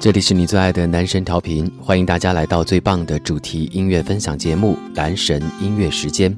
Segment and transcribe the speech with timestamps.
[0.00, 6.34] 这里是你最爱的男神调频，欢迎大家来到最棒的主题音乐分享节目《男神音乐时间》。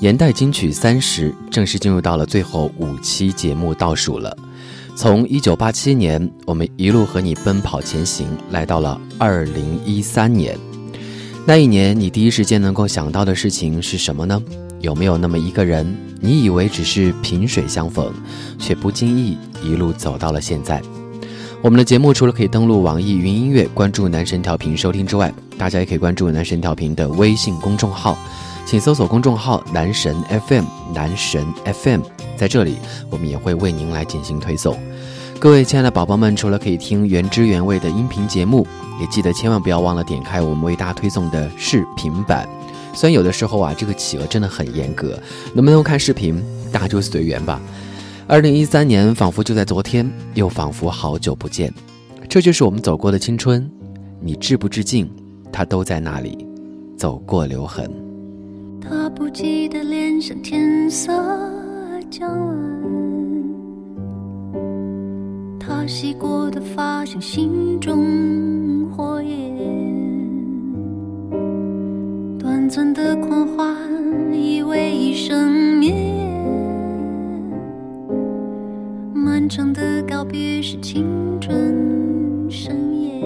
[0.00, 4.36] 年代金曲三十正式进入到了最后五期节目倒数了。
[4.96, 10.58] 从一九八七年，我们一路和你奔跑前行，来到了二零一三年。
[11.46, 14.42] 那一年，你第一时间能够想到的事情是什么呢？
[14.80, 15.86] 有没有那么一个人，
[16.20, 18.12] 你以为只是萍水相逢，
[18.58, 20.82] 却不经意一路走到了现在？
[21.62, 28.18] 我们的节目除了可以登录网易云音乐关注男神调频收听之外，大家也可以关注男神调频的微信公众号，
[28.66, 30.12] 请搜索公众号“男神
[30.48, 32.00] FM”，男神 FM，
[32.36, 34.76] 在这里我们也会为您来进行推送。
[35.38, 38.66] 各位亲爱的宝宝们，除了可以听原汁原味的音频节目，
[39.00, 42.44] 也记得千万不要忘了点开我们为大家推送的视频版。
[42.92, 45.16] 虽然有的时候啊，这个企鹅真的很严格，
[45.54, 47.60] 能不能看视频，大家就随缘吧。
[48.28, 51.72] 二零一三年仿佛就在昨天，又仿佛好久不见。
[52.28, 53.68] 这就是我们走过的青春，
[54.20, 55.10] 你至不致敬，
[55.50, 56.46] 它都在那里，
[56.96, 57.90] 走过留痕。
[58.80, 61.12] 他不羁的脸像天色
[62.10, 62.56] 将晚，
[65.60, 69.30] 他洗过的发像心中火焰，
[72.38, 73.76] 短暂的狂欢
[74.32, 76.11] 以为一生绵
[79.54, 81.04] 长的告别是青
[81.38, 83.20] 春盛宴，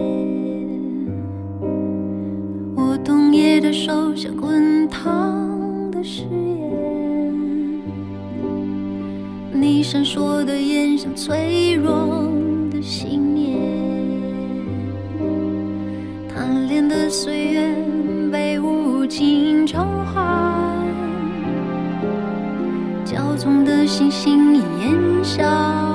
[2.75, 7.81] 我冬夜的手像滚烫的誓言，
[9.53, 12.29] 你闪烁的眼像脆弱
[12.73, 13.61] 的信念，
[16.29, 17.73] 贪恋的岁月
[18.33, 20.77] 被无情偿还，
[23.05, 25.86] 骄纵的星星已烟消。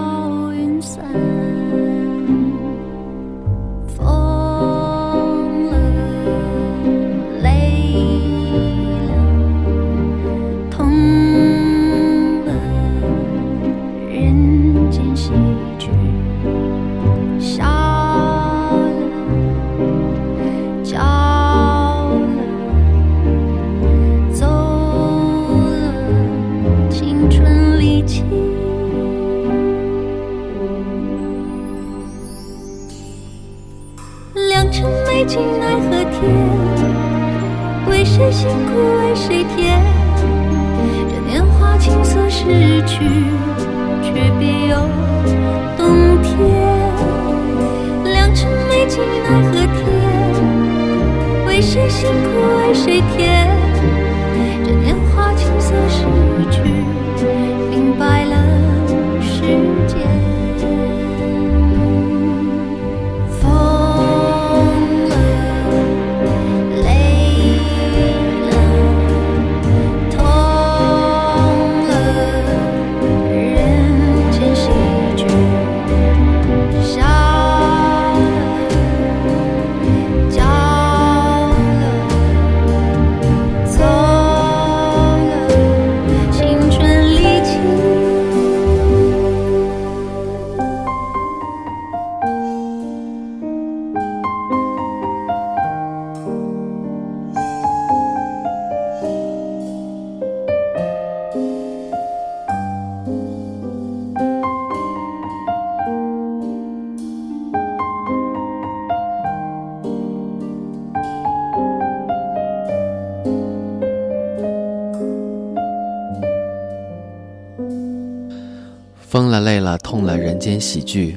[120.61, 121.15] 喜剧；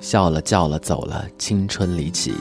[0.00, 2.32] 笑了，叫了，走了，青春离奇。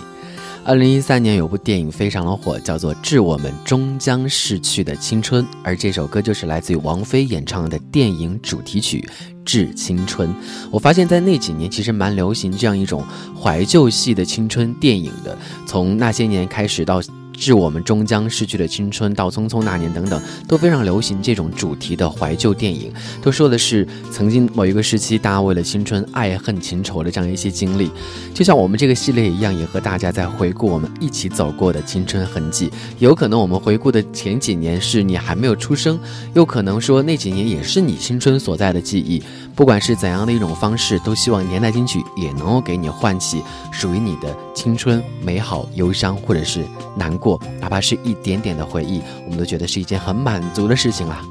[0.64, 9.04] 二零一三年有部电影非常的火，叫做《致我们终将逝去的青春》，而这首歌就是来自于王菲演唱的电影主题曲
[9.44, 10.30] 《致青春》。
[10.72, 13.04] 我发现，在那几年其实蛮流行这样一种
[13.38, 17.02] 怀旧系的青春电影的，从那些年开始到。
[17.34, 27.92] 致我们终将逝去的青春到匆匆那年等等，都非常流行这种主题的怀旧电影，都说的是曾经某一个时期大家为了青春爱恨情仇的这样一些经历。
[28.34, 32.72] 就像我们这个系列一样，也和大家在回顾我们一起走过的青春痕迹。
[33.00, 36.00] 有可能我们回顾的前几年是你还没有出生，
[36.34, 39.22] 又可能说那几年也是你青春所在的记忆。
[39.56, 46.66] 不管是怎样的一种方式，都希望年代金曲也能够给你唤起属于你的青春、美好、忧伤，或者是
[46.98, 51.22] 难过，过哪怕是一点点的回忆，我们都觉得是一件很满足的事情啦。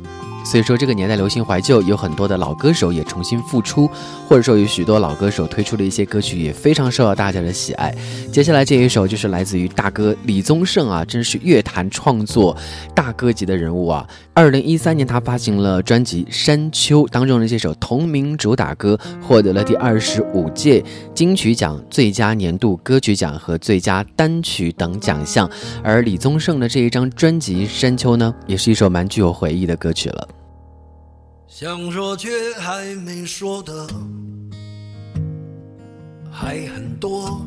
[0.44, 3.89] 所以说，这个年代流行怀旧，有很多的老歌手也重新复出，
[4.29, 7.94] 或者说有许多老歌手推出的一些歌曲也非常受到大家的喜爱。
[8.33, 12.56] 接下来这一首就是来自于大哥李宗盛啊，真是乐坛创作
[12.93, 14.05] 大哥级的人物啊。
[14.34, 20.82] 二零一三年，他发行了专辑《山丘》当中的这首同名主打歌，获得了第二十五届
[21.14, 25.50] 金曲奖最佳年度歌曲奖和最佳单曲等奖项。
[25.84, 30.26] 而李宗盛的这一张专辑《山丘》呢，也是一首蛮具有回忆的歌曲了。
[31.46, 33.87] 想说却还没说的
[36.31, 37.46] 还很多，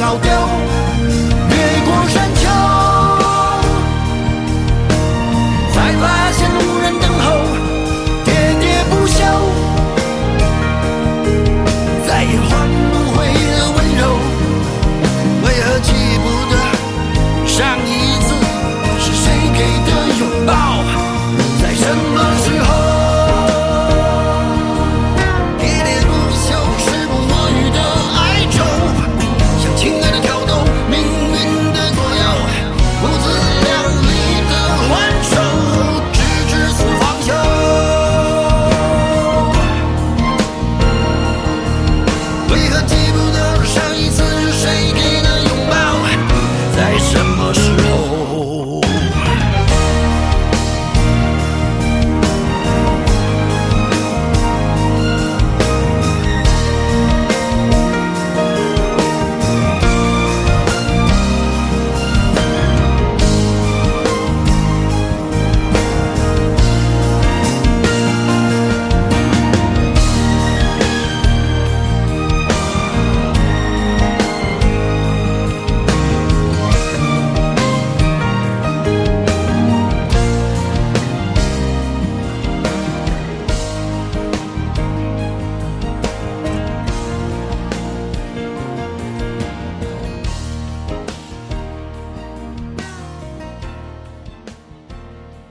[0.00, 0.18] Nào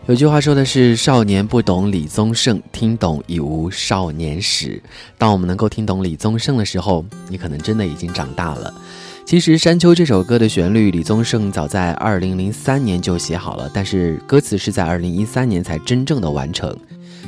[0.09, 4.81] 有句话说的是：“少年不懂李宗盛，听懂已无少年时。”
[5.19, 8.73] 当我们能够听懂李宗盛的时候，你可能真的已经长大了。
[9.23, 16.75] 其实《山丘》这首歌的旋律，李宗盛早在二零零三年就写好了，但是歌词是在二零一三年才真正的完成。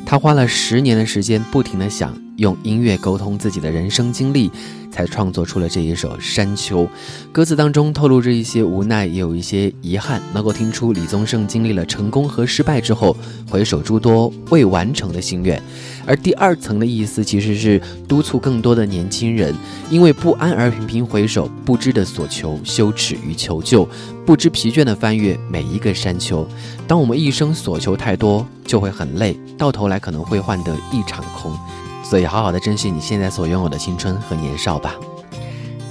[0.04, 4.50] 他花了十年的时间，不停的想用音乐沟通自己的人生经历。
[4.92, 6.84] 才创作出了这一首《山丘》，
[7.32, 13.16] 歌词当中透露着一些无奈，也有一些遗憾，能够听出李宗盛经历了成功和失败之后，
[13.50, 15.62] 回首诸多未完成的心愿。
[16.06, 19.56] 而第二层的意思，其实是督促更多的年轻人，
[19.90, 23.88] 因为不安而频频回首，不知的所求，羞耻与求救，
[24.26, 26.46] 不知疲倦的翻越每一个山丘。
[26.88, 31.58] 当我们一生所求太多，就会很累，到头来可能会换得一场空。
[32.12, 34.98] 所以，好好的珍惜你现在所拥有的青春和年少吧。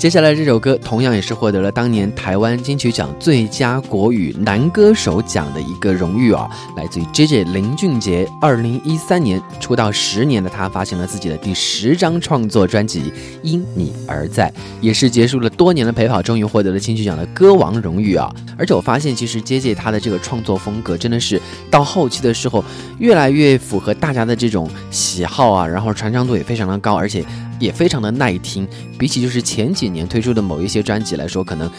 [0.00, 8.26] 接下来这首歌同样也是获得了当年台湾金曲奖最佳国语男歌手奖的一个荣誉啊，来自于 J J 林俊杰。
[8.40, 13.02] 二零一三年出道十年的他发行了自己的第十张创作专辑
[13.42, 14.48] 《因你而在》，
[14.80, 18.34] 也是结束了多年的陪跑，终于获得了金曲奖的歌王荣誉啊！
[18.56, 21.38] 而且我发现，其实 J J 他的这个创作风格真的是
[21.70, 22.64] 到后期的时候
[22.98, 27.22] 越来越符合大家的这种喜好啊，然后传唱度也非常的高，而且。
[27.60, 28.66] 也非常的耐听，
[28.98, 31.70] 比起就是前几年推出的某一些专辑来说，可能。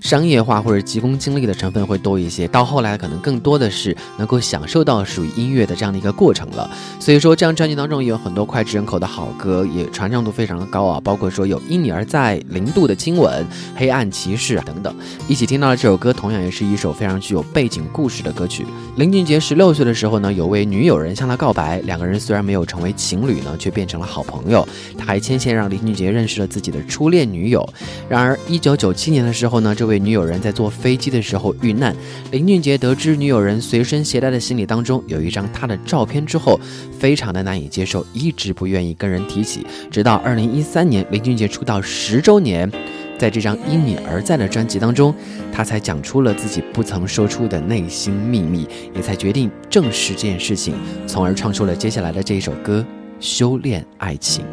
[0.00, 6.70] 商业化或者急功近利的成分会多一些，到后来可能更多的是能够享受到属于音乐的这样的一个过程了。
[6.98, 11.00] 所以说，这张专辑当中也有很多脍炙人口的好歌，也传唱度非常的高啊。
[11.02, 14.94] 包括说有《因你而在》、零度的亲吻、黑暗骑士等等。
[15.26, 18.66] 一起听到的这首歌，同样也是一首非常具有背景故事的歌曲。
[18.96, 24.66] 林俊杰十六岁的时候呢，有位女友人向他告白，两个人虽然没有成为情侣呢，却变成了好朋友。
[24.96, 27.68] 他还牵线让林俊杰认识了自己的初恋女友。
[28.08, 31.96] 然而，一九九七年的时候呢，这位女友人在坐飞机的时候遇难，
[32.30, 36.60] 林俊杰得知女友人随身携带的行李当中有一张她的照片之后，
[36.98, 39.66] 非常的难以接受，一直不愿意跟人提起。
[39.90, 42.70] 直到二零一三年林俊杰出道十周年，
[43.18, 45.12] 在这张《因你而在》的专辑当中，
[45.52, 50.74] 他才讲出了自己不曾说出的内心秘密，也才决定正视这件事情，
[51.06, 52.84] 从而创出了接下来的这一首歌
[53.18, 54.44] 《修炼爱情》。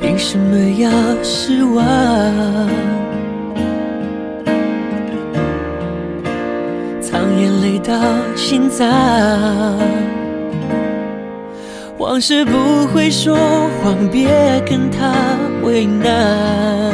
[0.00, 0.90] 凭什么要
[1.22, 1.84] 失望？
[7.44, 7.92] 眼泪到
[8.34, 8.88] 心脏，
[11.98, 13.36] 往事不会说
[13.82, 14.30] 谎，别
[14.66, 15.12] 跟他
[15.62, 16.90] 为难。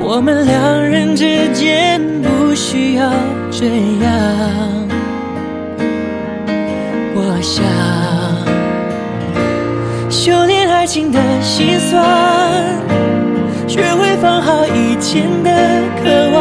[0.00, 3.12] 我们两人之间不需要
[3.50, 3.66] 这
[4.02, 4.08] 样。
[7.14, 7.62] 我想
[10.10, 12.02] 修炼爱情的心酸，
[13.68, 15.50] 学会放好以前的
[16.02, 16.31] 渴望。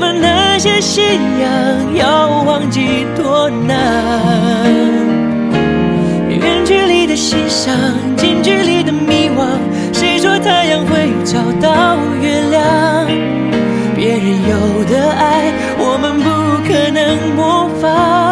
[0.00, 1.04] 们那些信
[1.40, 3.74] 仰要忘记多难，
[6.28, 7.74] 远距离的欣赏，
[8.16, 9.58] 近距离的迷惘。
[9.92, 13.08] 谁说太阳会找到月亮？
[13.96, 16.30] 别人有的爱，我们不
[16.62, 18.27] 可能模仿。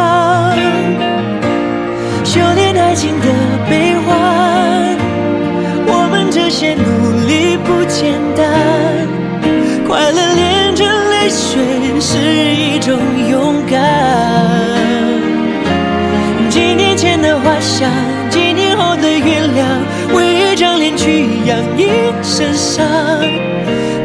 [18.31, 19.69] 几年后的月亮，
[20.15, 21.89] 为一张脸去养一
[22.23, 22.87] 身伤。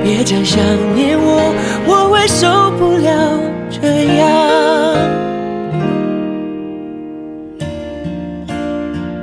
[0.03, 0.59] 别再想
[0.95, 1.53] 念我，
[1.85, 3.09] 我会受不了
[3.69, 4.21] 这样。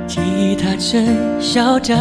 [0.07, 1.97] 吉他真嚣张。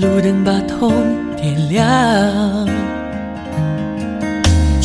[0.00, 0.92] 路灯把痛
[1.36, 1.86] 点亮，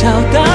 [0.00, 0.49] 找到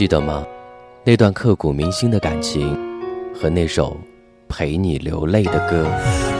[0.00, 0.46] 记得吗？
[1.04, 2.74] 那段刻骨铭心的感情，
[3.38, 3.94] 和那首
[4.48, 5.86] 陪你流泪的歌。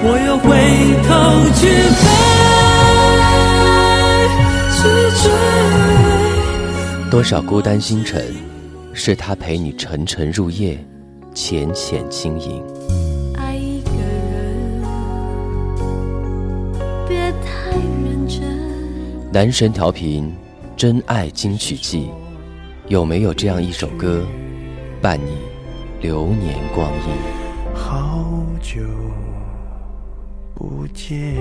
[0.03, 0.49] 我又回
[1.05, 1.69] 头去
[2.01, 2.09] 飞，
[4.73, 4.81] 去
[5.23, 5.31] 追。
[7.11, 8.35] 多少孤单星辰，
[8.95, 10.83] 是他陪你沉沉入夜，
[11.35, 12.65] 浅浅轻盈。
[13.37, 13.91] 爱一个
[14.33, 14.83] 人，
[17.07, 18.41] 别太认真。
[19.31, 20.35] 男神调频，
[20.79, 22.09] 真爱金曲季，
[22.91, 24.27] 有没有这样一首歌，
[25.01, 25.39] 伴你
[26.01, 27.73] 流年光阴？
[27.73, 28.81] 好久
[30.57, 31.37] 不见。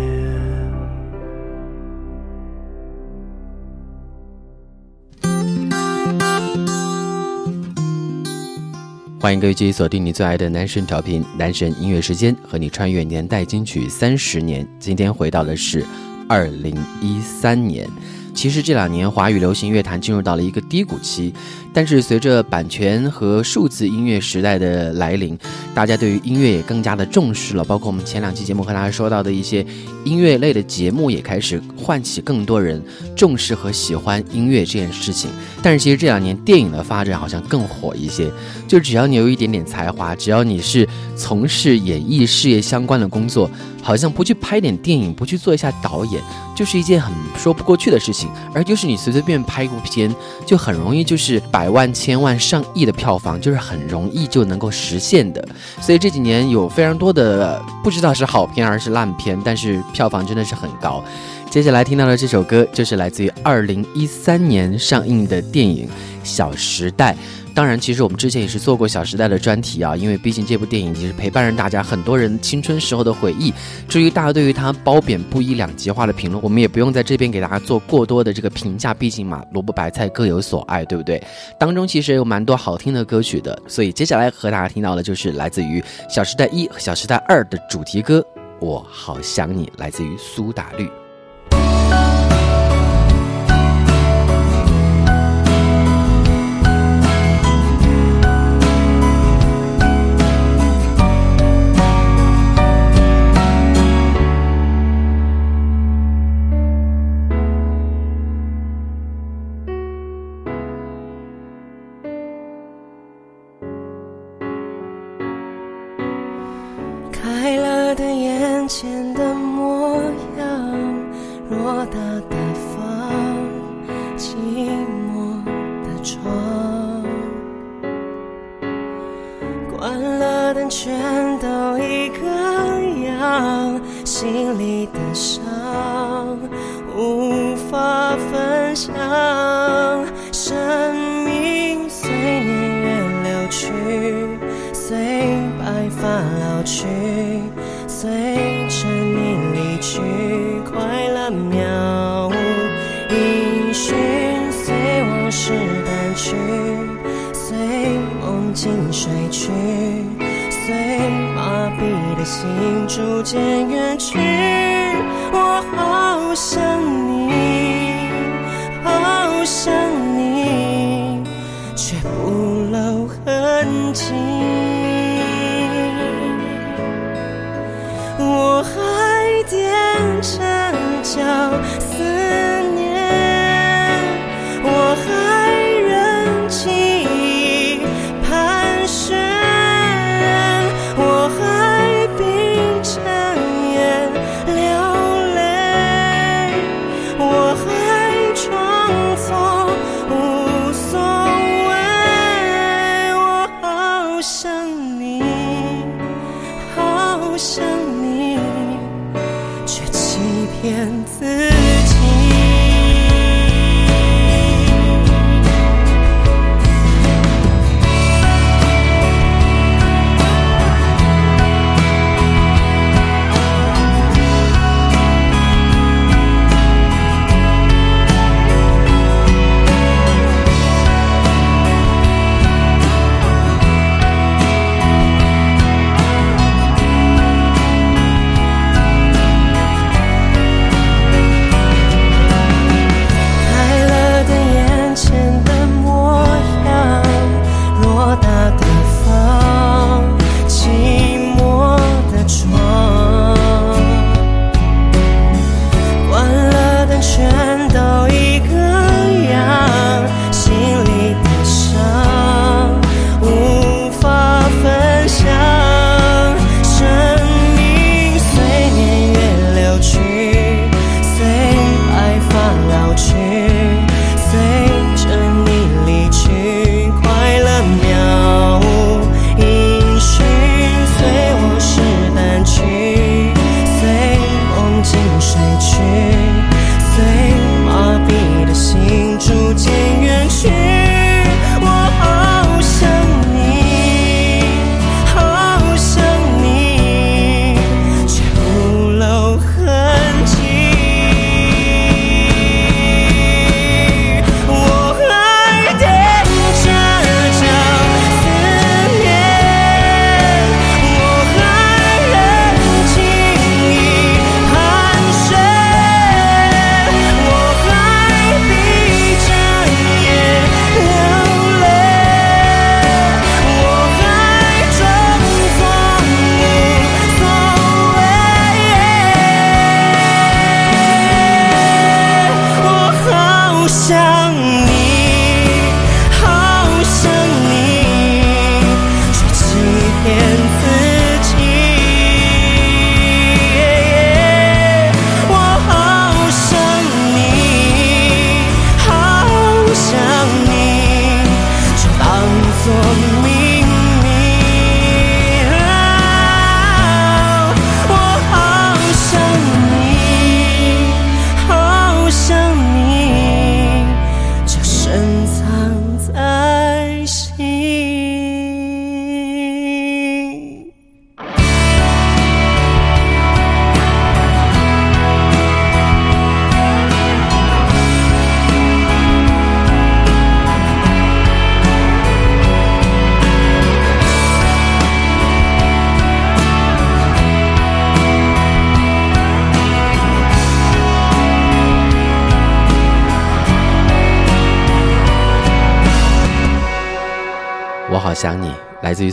[9.19, 14.67] 欢迎各位继续锁定你最爱的男神调频，男神音乐时间，和你穿越年代金曲三十年。
[14.77, 15.83] 今天回到的是
[16.27, 17.89] 二零一三年。
[18.33, 21.33] 其实这两年华语流行乐坛进入到了一个低谷期，
[21.73, 25.37] 但是随着版权和数字音乐时代的来临，
[25.73, 27.63] 大家对于音乐也更加的重视了。
[27.63, 29.65] 包括我们前两期节目和大家说到的一些
[30.05, 32.81] 音乐类的节目，也开始唤起更多人
[33.15, 35.29] 重视和喜欢音乐这件事情。
[35.61, 38.31] 但是其实这两年电影的发展好像更火一些，
[38.67, 40.87] 就只要你有一点点才华，只要你是
[41.17, 43.49] 从事演艺事业相关的工作，
[43.81, 46.21] 好像不去拍点电影，不去做一下导演，
[46.55, 48.29] 就是一件很说不过去的事情。
[48.53, 50.13] 而就是你随随便拍一部片，
[50.45, 55.43] 就很容易就是百万、千万、上亿的票房，就是很容易就能够实现的。
[55.81, 61.03] 所以这几年有非常多的不知道是好片还是烂片，但是票房真的是很高。
[61.49, 65.87] 接下来听到的这首歌，就是来自于二零一三年上映的电影
[66.23, 67.13] 《小时代》。
[67.59, 73.53] 当然，其实我们之前也是做过《小时代》的专题啊，因为毕竟这部电影也是陪伴着大家很多人青春时候的回忆。
[73.85, 81.21] 至于大家对于它褒贬不一、两极化的评论，我们也不用在这边给大家做过多的这个评价，毕竟嘛，萝卜白菜各有所爱，对不对？
[81.59, 88.21] 当中其实也有蛮多好听的歌曲的，所以接下来和大家听到的就是来自于《小时代一》和《小时代二》的主题歌
[88.61, 90.89] 《我好想你》，来自于苏打绿。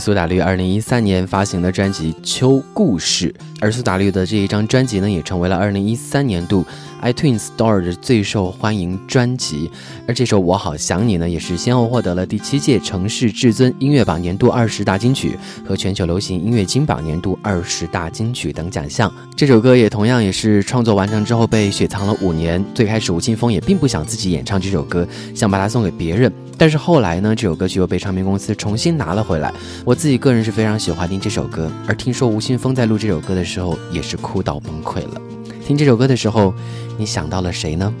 [0.07, 3.27] 苏打绿二零一三年发行的专辑《秋故事》，
[3.59, 6.65] 而苏打绿的这一张专辑呢，也成为了二零一三年度
[7.01, 9.69] iTunes Store 的最受欢迎专辑。
[10.07, 19.11] 而这首《我好想你》呢，也是先后获得了第七届城市至尊音乐榜年度二十大金曲和全球流行音乐金榜年度二十大金曲等奖项。
[19.35, 22.63] 这首歌也同样也是创作完成之后被雪藏了五年。
[22.73, 26.31] 最开始吴青峰也并不想自己演唱这首歌，想把它送给别人。
[26.57, 29.53] 但是后来呢，这首歌曲又被唱片公司重新拿了回来。
[29.85, 35.36] 我自己个人是非常喜欢听这首歌，而听说吴青峰在录这首歌的时候也是哭到崩溃了。
[35.67, 36.53] 听这首歌的时候，
[36.97, 37.93] 你想到了谁呢？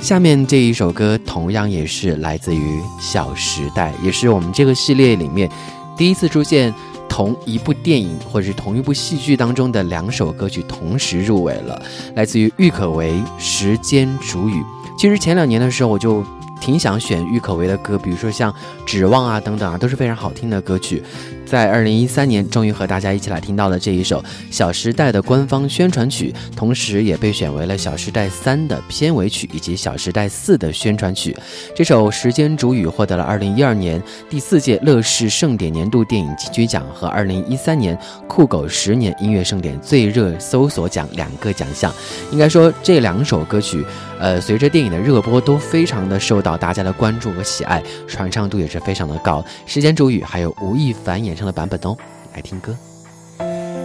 [0.00, 5.50] 下面这一首歌同样也是来自于《小时代》，也是我们这个系列里面
[5.98, 6.72] 第一次出现
[7.06, 11.78] 同一部电影或者是同一部戏剧当中的两首歌曲同时入围了，
[12.14, 14.54] 来自于郁可唯《时间煮雨》。
[14.98, 16.24] 其实前两年的时候我就
[16.58, 18.50] 挺想选郁可唯的歌，比如说像
[18.86, 21.02] 《指望》啊等等啊，都是非常好听的歌曲。
[21.48, 31.34] 在二零一三年，终于和大家一起来听到了这一首《小时代》的官方宣传曲，同时也被选为了《小时代三》的片尾曲以及《小时代四》的宣传曲。
[31.74, 41.90] 这首《时间煮雨》获得了二零一二年第四届乐视盛典年度电影金曲奖和二零一三年酷狗十年音乐盛典最热搜索奖两个奖项。
[42.30, 43.82] 应该说，这两首歌曲，
[44.20, 49.42] 呃，随着电影的热播，都非常的受到大家的关注和喜爱，传唱度也是非常的高。
[49.64, 51.96] 《时间煮雨》还有吴亦凡演唱的版本哦，
[52.34, 52.74] 来听歌。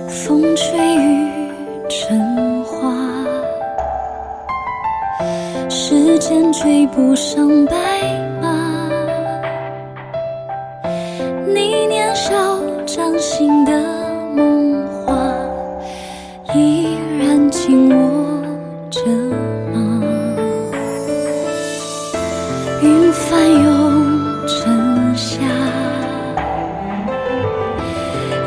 [0.10, 1.30] 风吹雨
[1.88, 2.92] 成花，
[5.70, 7.76] 时间追不上白
[8.42, 8.90] 马。
[11.46, 12.34] 你年少
[12.88, 13.72] 掌心的
[14.36, 15.14] 梦话，
[16.56, 18.42] 依然紧握
[18.90, 19.02] 着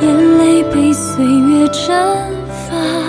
[0.07, 1.91] 眼泪被岁月蒸
[2.49, 3.06] 发。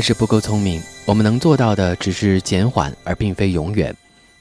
[0.00, 3.94] 还是不够聪明，我们能做到的只是减缓，而并非永远。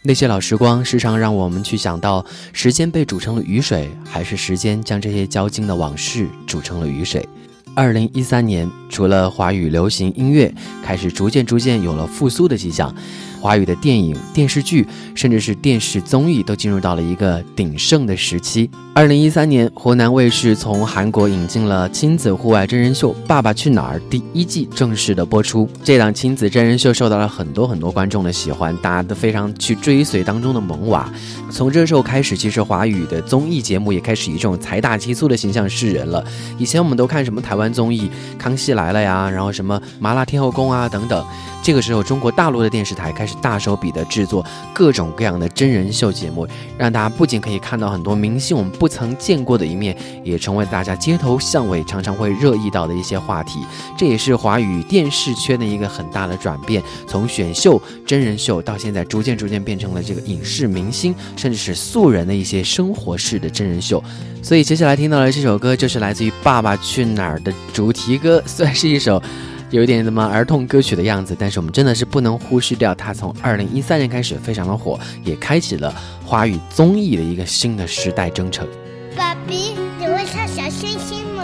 [0.04, 7.28] 那些老时光，时常让我们去想到，时间被煮成了雨水，还是时间将这些交经的往事煮成了雨水。
[7.76, 10.50] 二零一三年，除了华语流行音乐
[10.82, 12.95] 开始逐渐逐渐有了复苏的迹象，
[13.39, 18.69] 华语的电影、电视剧，甚至是电视综艺都进入到了一个鼎盛的时期。
[18.93, 25.69] 二零一三年，湖南卫视从韩国引进了亲子户外真人秀《爸爸去哪儿》第一季正式的播出。
[25.84, 31.10] 这档亲子真人秀受到了很多很多观众的喜欢，大家都非常去追随当中的萌娃。
[31.49, 36.21] 从这时候开始，其实华语的综艺节目也开始以这种财大气粗的形象示人了。
[36.58, 38.02] 以前我们都看什么台湾综艺
[38.38, 41.25] 《康熙来了》呀，然后什么《麻辣天后宫》啊等等。
[41.62, 44.43] 这个时候，中国大陆的电视台开始大手笔的制作
[44.74, 53.60] 各种各样的真人秀节目，让大家不仅可以看到很多明星我们不曾见过的一面，也成为大家街头巷尾常常会热议到的一些话题。
[53.98, 64.04] 这也是华语电视圈的一个很大的转变，从选秀、真人秀到现在逐渐逐渐变成了这个影视明星，甚至是素人的一些生活式的真人秀。
[64.41, 69.22] 所以接下来听到的这首歌就是来自于《爸爸去哪儿》的主题歌，算是一首。
[69.71, 75.93] 有一点什么儿童歌曲的样子，但是我们真的是不能忽视掉它从二零一三年开始非常的火，也开启了
[76.25, 78.67] 华语综艺的一个新的时代征程。
[79.15, 81.43] 爸比，你会唱小星星吗？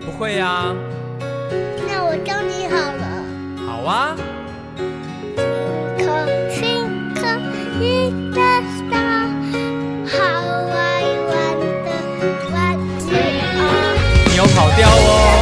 [0.00, 0.74] 不会呀、
[1.88, 3.24] 那我教你好了。
[3.66, 4.16] 好啊。
[8.78, 9.28] Star,
[10.06, 12.10] how I wonder
[12.50, 13.20] what you
[13.58, 13.94] are.
[14.28, 15.37] 你有跑调哦。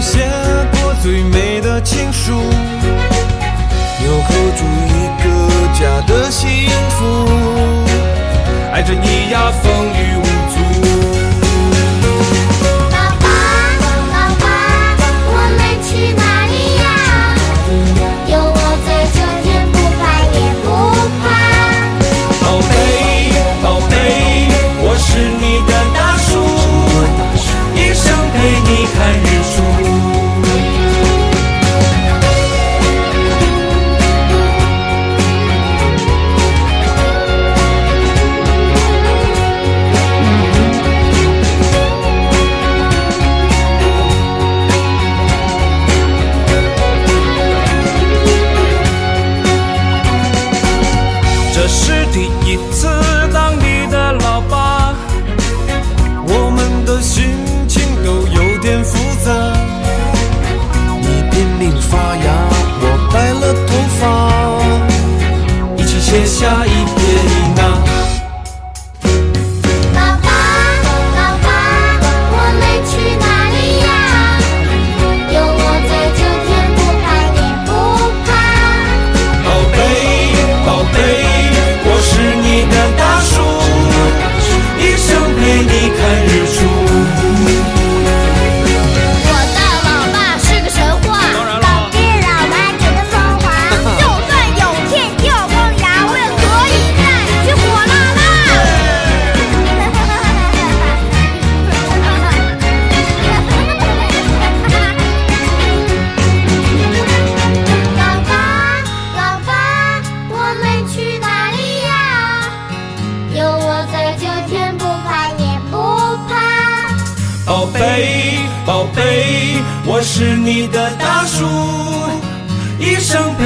[0.00, 0.26] 写
[0.72, 5.28] 过最美的情书，纽扣住一个
[5.78, 7.28] 家的幸福，
[8.72, 10.16] 爱着你呀风雨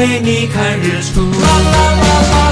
[0.04, 2.43] 陪你看日出。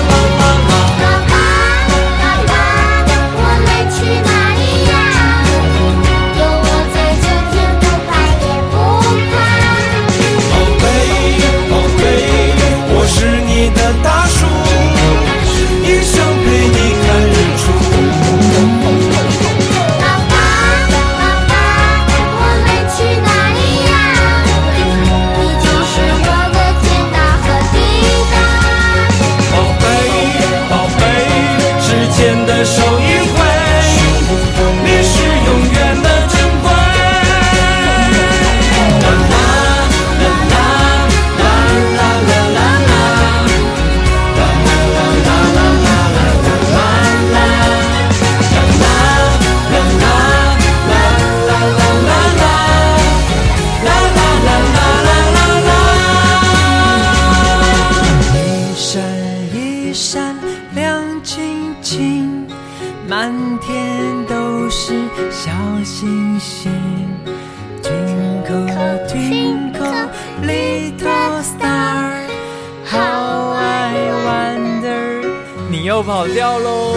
[76.23, 76.95] 跑掉喽！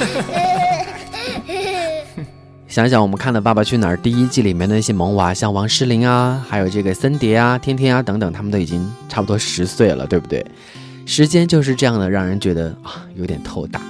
[2.68, 10.44] 想想我们看的《爸爸去哪儿》第一季里面的那些萌娃，像王诗龄啊，还有这个森碟啊、天天啊等等，他们都已经差不多十岁了，对不对？
[11.06, 13.80] 时间就是这样的，让人觉得啊有点透大。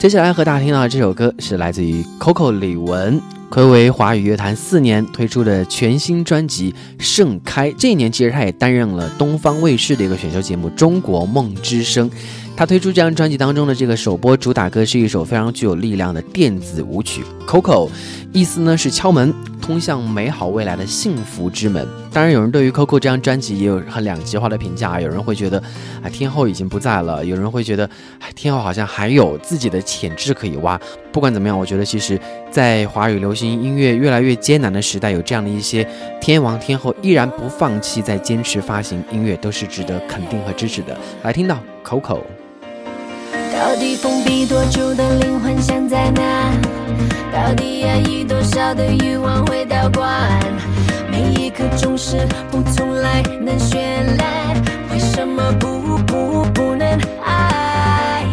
[0.00, 3.20] 接下来和大家听到的这首歌是来自于 Coco 李玟，
[3.50, 7.70] 暌违华语乐坛四年推出的全新专辑《盛开》。
[7.76, 12.10] 这一年其实他也担任了东方卫视的一个选秀节目《中国梦之声》。
[12.56, 17.88] 他推出这张专辑当中的这个首播主打歌是一首非常具有力量的电子舞曲《Coco》，
[18.32, 21.84] 意思呢是敲门，通向美好未来的幸福之门。
[22.12, 25.60] 当然，有人对于 Coco 这张专辑也有很两极化的评价，有人会觉得，
[26.00, 27.90] 哎，天后已经不在了；有人会觉得，
[28.20, 30.80] 哎，天后好像还有自己的潜质可以挖。
[31.10, 32.18] 不管怎么样，我觉得其实，
[32.52, 35.84] 在华语流行音乐越来越艰难的时代，有这样的一些
[36.20, 40.96] 天王天后依然不放弃，在坚持发行音乐，都是值得肯定和支持的。
[41.24, 42.20] 来听到 Coco。
[43.54, 46.22] 到底封闭多久的灵魂想在哪？
[47.32, 50.10] 到底压抑多少的欲望会倒灌？
[51.08, 53.78] 每一刻总是不从来能绚
[54.18, 56.86] 烂，为什么不不不能
[57.24, 58.24] 爱？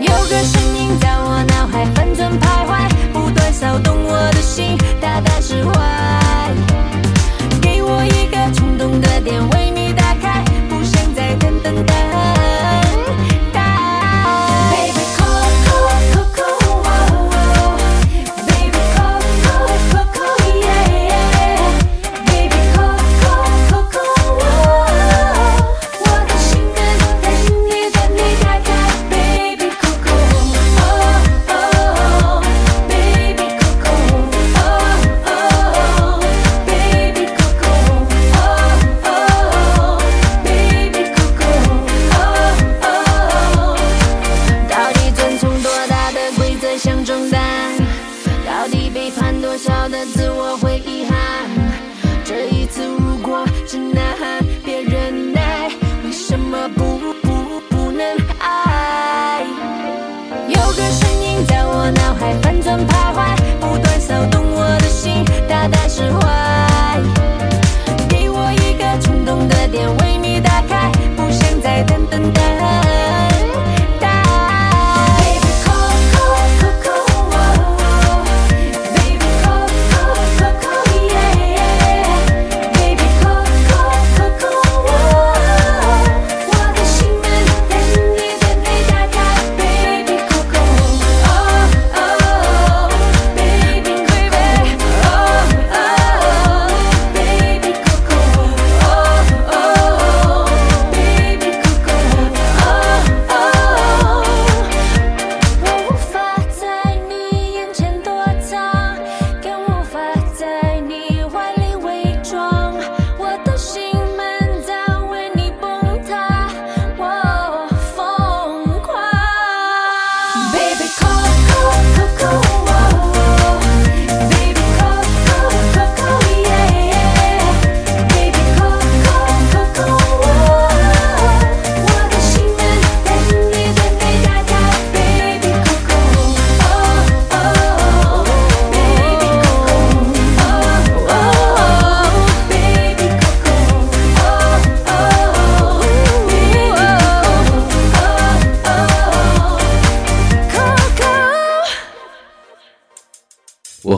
[0.00, 5.72] 有个声音在我脑海翻转徘徊，不断骚动我的心，大大释怀。
[7.60, 9.61] 给我一个冲动的点位，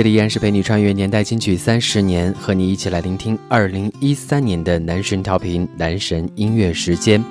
[0.00, 7.22] 这里依然是陪你穿越年代金曲三十年，和你一起来聆听二零一三年的男神调频男神音乐时间。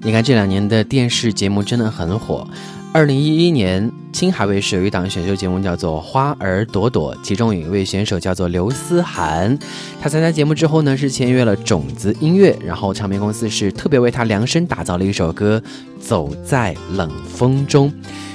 [0.00, 2.46] 你看这两年的电视节目真的很火。
[2.92, 9.58] 二零一一年，青海卫视有一档选秀节目叫做《花儿朵朵》，其中有一位选手叫做刘思涵。
[10.00, 15.60] 他参加节目之后呢，是签约了种子音乐，然后唱片公司是特别为他量身打造了一首歌
[16.00, 17.90] 《走在冷风中》。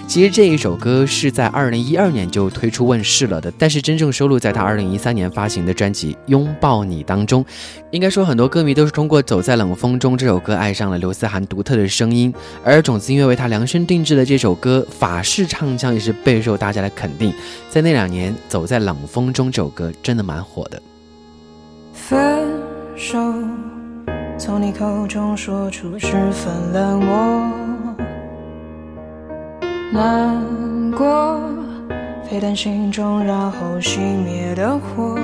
[0.09, 7.45] 其实这一首歌是在二零一二年就推出问世了的，但是真正收录在他二零一三年发行的专辑《拥抱你》当中。
[7.91, 12.33] 应该说，很多歌迷都是通过《走在冷风中》这首歌爱上了刘思涵独特的声音，
[12.63, 17.31] 而种子音乐为他量身定制的这首歌法式唱腔也是备受大家的肯定。
[17.69, 20.81] 在那两年，《走在冷风中》这首歌真的蛮火的。
[21.93, 22.49] 分
[22.95, 23.19] 手，
[24.39, 27.68] 从你口中说出十分冷漠。
[29.91, 31.39] 难过，
[32.29, 35.17] 沸腾心中然后熄灭的火。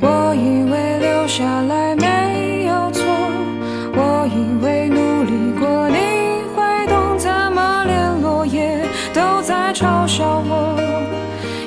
[0.00, 3.02] 我以为留下来没有错，
[3.94, 5.96] 我以为努力过你
[6.54, 10.78] 会懂，怎么连落叶都在嘲笑我，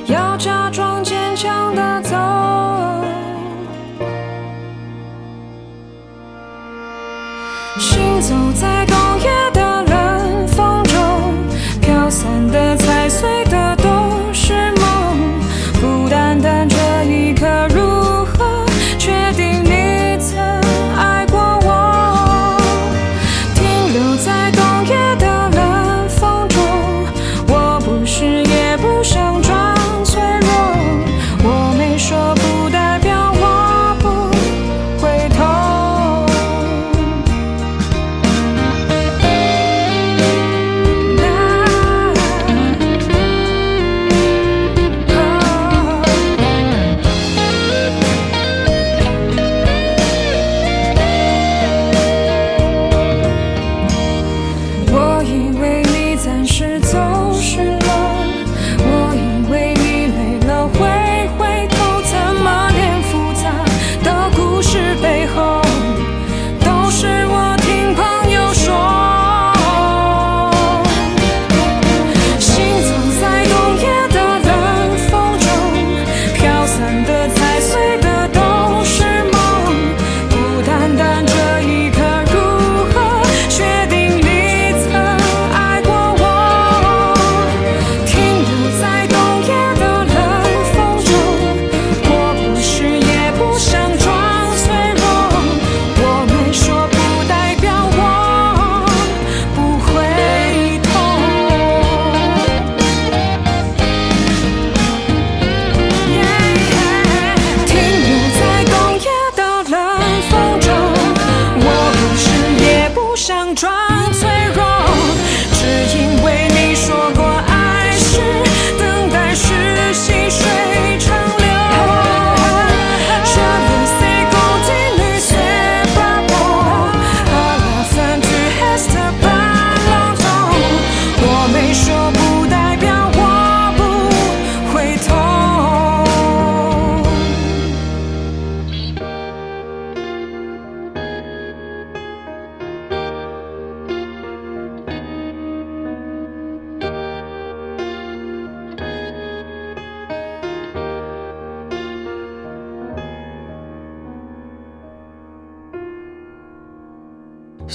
[0.05, 2.15] 要假装坚强的走。
[7.79, 8.85] 行走在
[13.07, 13.46] 的、踩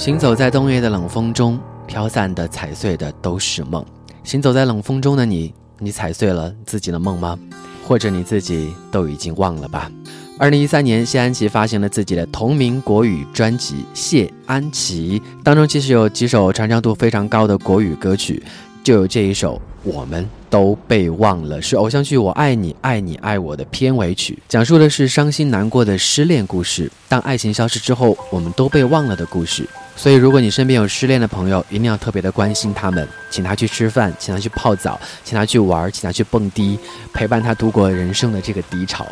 [0.03, 3.85] 行走在冬夜的冷风中，飘散的、踩碎的都是梦。
[4.25, 7.39] 行走在冷风中的你，你踩碎了自己的梦吗？
[7.87, 9.89] 或者你自己都已经忘了吧？
[10.37, 18.43] 二零一三年，谢安琪发行了自己的同名国语专辑《谢安琪》，当中其实有几首传唱度非常高的国语歌曲，
[18.83, 26.91] 就有这一首《我们都被忘了》，是偶像剧《我爱你爱你爱我》的片尾曲，讲述的是伤心难过的失恋故事。
[27.07, 29.65] 当爱情消失之后，我们都被忘了的故事。
[29.95, 36.77] 所以，如果你身边有失恋的朋友，一定要特别的关心他们，请他去吃饭，请他去泡澡，请他去玩，请他去蹦迪，
[37.13, 39.05] 陪伴他度过人生的这个低潮。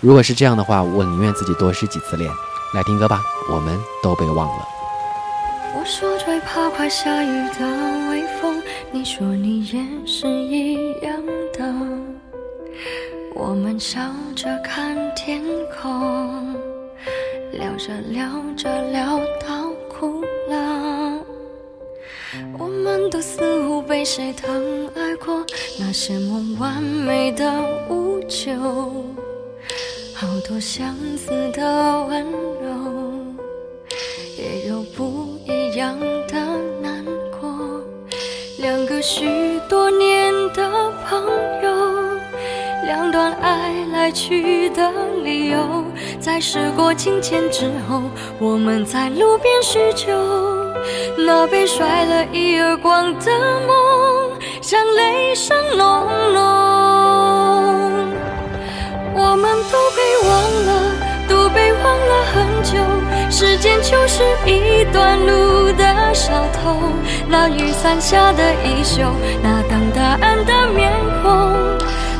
[0.00, 2.30] 如果是这样的话，我宁愿自己多失几次恋。
[2.74, 3.20] 来听歌吧，
[3.50, 4.68] 我们都被忘了。
[5.74, 8.62] 我说最怕快下雨的微风，
[8.92, 11.14] 你说你也是一样
[11.52, 11.64] 的。
[13.34, 14.00] 我们笑
[14.36, 15.42] 着看天
[15.80, 16.54] 空，
[17.52, 21.18] 聊着聊着聊到哭了。
[22.56, 25.44] 我们都似乎被谁疼爱过，
[25.78, 27.50] 那些梦完美的
[27.88, 28.52] 无救，
[30.14, 32.68] 好多相似的温柔。
[34.36, 36.38] 也有不一样的
[36.80, 37.04] 难
[37.40, 37.82] 过。
[38.58, 39.26] 两个许
[39.68, 41.24] 多年的朋
[41.62, 41.97] 友，
[42.88, 44.90] 两段爱来去的
[45.22, 45.84] 理由，
[46.18, 48.00] 在时过境迁之后，
[48.38, 50.06] 我们在路边叙旧。
[51.18, 53.30] 那被甩了一耳光的
[53.66, 55.86] 梦，像雷声隆
[56.32, 56.42] 隆。
[59.14, 60.30] 我们都被忘
[60.64, 60.70] 了，
[61.28, 62.78] 都被忘了很久。
[63.30, 66.74] 时间就是一段路的小偷，
[67.28, 69.02] 那雨伞下的衣袖，
[69.42, 70.90] 那等答案的面
[71.22, 71.52] 孔，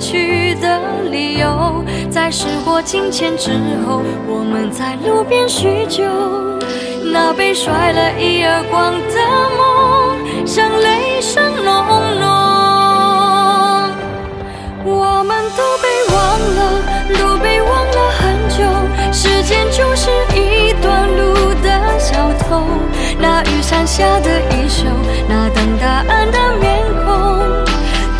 [0.00, 0.80] 去的
[1.10, 3.50] 理由，在时过境迁之
[3.86, 6.02] 后，我们在路边叙旧。
[7.12, 9.20] 那被甩了一耳光的
[9.58, 11.74] 梦，像雷声隆
[12.20, 12.26] 隆。
[14.82, 16.16] 我们都被忘
[16.56, 16.58] 了，
[17.18, 18.64] 都被忘了很久。
[19.12, 22.62] 时间就是一段路的小偷，
[23.18, 24.86] 那雨伞下的衣袖，
[25.28, 27.39] 那等答案的面孔，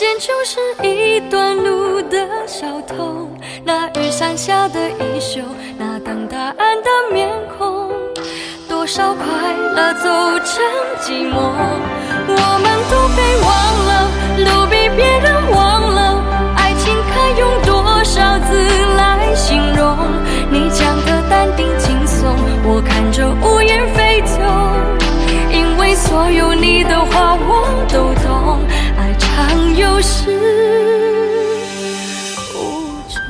[0.00, 3.28] 间就是一段路的小偷，
[3.62, 5.42] 那雨伞下的衣袖，
[5.76, 7.28] 那等答案的面
[7.58, 7.92] 孔。
[8.66, 9.26] 多少快
[9.76, 10.08] 乐走
[10.42, 10.64] 成
[11.02, 11.36] 寂寞，
[12.28, 13.50] 我们都被忘
[13.90, 14.08] 了，
[14.46, 16.24] 都被别人忘了。
[16.56, 18.56] 爱情该用多少字
[18.96, 19.98] 来形容？
[20.50, 22.34] 你讲的淡定轻松，
[22.64, 24.40] 我看着乌云飞走。
[25.52, 26.99] 因为所有你的
[30.00, 30.30] 长有始
[32.54, 32.58] 无
[33.08, 33.20] 终。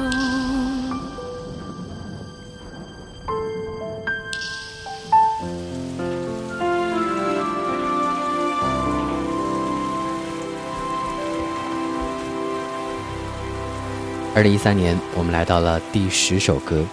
[14.32, 16.84] 二零一三年，我们来到了第十首歌。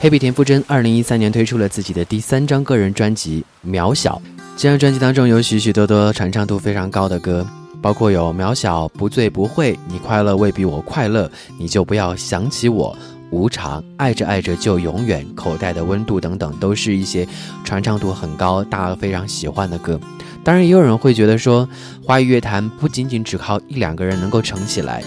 [0.00, 4.20] 黑笔田馥甄二零一三年推出了自己的第三张个人专辑《渺小》。
[4.56, 7.46] 这张专辑当中有许许多多传唱度非常高的歌，
[7.82, 11.26] 包括有《渺小》《不醉不会》《你快乐未必我快乐》
[11.58, 12.96] 《你就不要想起我》
[13.30, 17.26] 《无常、爱着爱着就永远、口袋的温度等等，都是一些
[17.64, 19.98] 传唱度很高、大家非常喜欢的歌。
[20.42, 21.68] 当然，也有人会觉得说，
[22.04, 25.02] 华语乐坛不仅仅只靠一两个人能够撑起来，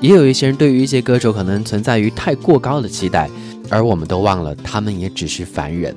[0.00, 3.28] 也有一些人对于一些歌手可能存在于太过高的期待。
[3.70, 5.94] 而我们都忘了，他们也只是凡人。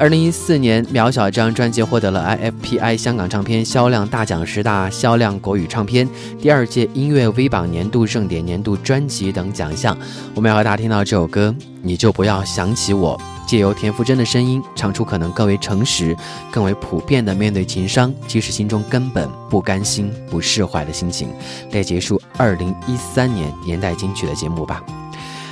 [0.00, 6.08] 二零一四年，渺小这张专辑获得了 IFPI 香港唱片销量大奖十大销量国语唱片、
[6.40, 9.94] 第二届音乐 V 榜年度盛典年度专辑等奖项。
[10.34, 13.20] 我们要和大家听到这首歌，你就不要想起我。
[13.46, 16.16] 借由田馥甄的声音，唱出可能更为诚实、
[16.50, 21.28] 更为普遍的面对情伤，即使心中根本不甘心、不释怀的心情，
[21.72, 24.82] 来结束二零一三年年代金曲的节目吧。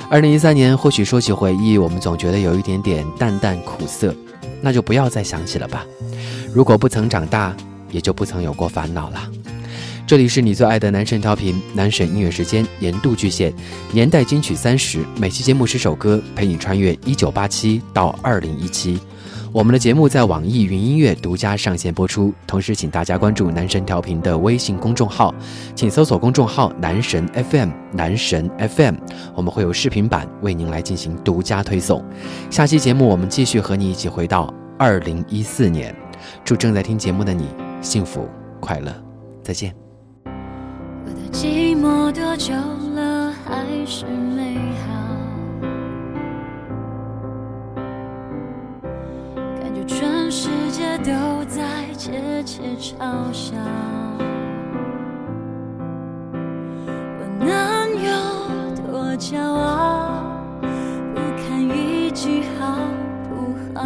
[0.09, 4.11] 二零一三年，或许说起回忆，我们总觉得有一点点淡淡苦涩，
[4.61, 5.85] 那就不要再想起了吧。
[6.53, 7.55] 如果不曾长大，
[7.91, 9.29] 也就不曾有过烦恼了。
[10.07, 13.53] 这里是你最爱的男神调频，男神音乐时间年度巨献，
[13.91, 18.99] 年代金曲三十，每期节目十首歌，陪你穿越一九八七到二零一七。
[19.51, 25.33] 我们的节目在网易云音乐独家上线播出，同时请大家关注男神调频的微信公众号，
[25.73, 28.95] 请搜索公众号“男神 FM”，男神 FM，
[29.33, 32.05] 我们会有视频版为您来进行独家推送。
[32.51, 35.95] 下期节目我们继续和你一起回到二零一四年，
[36.45, 37.47] 祝正在听节目的你
[37.81, 38.29] 幸福
[38.59, 38.93] 快乐，
[39.41, 39.73] 再见。
[40.25, 42.53] 我的寂寞多久
[42.93, 44.55] 了还是美
[49.89, 53.55] 全世界都在窃窃嘲笑。
[57.17, 57.49] 我能
[57.99, 58.11] 有
[58.85, 60.21] 多骄傲？
[61.15, 62.77] 不堪一击好
[63.27, 63.81] 不好？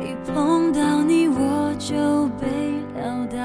[0.00, 2.46] 一碰到你我就被
[2.96, 3.36] 撂倒。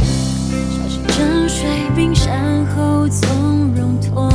[0.00, 4.30] 小心沉睡冰山后从容脱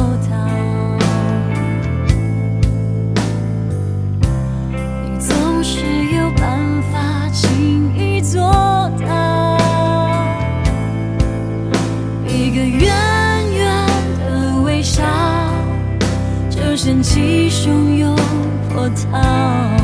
[17.01, 18.15] 起汹涌
[18.69, 19.80] 波涛。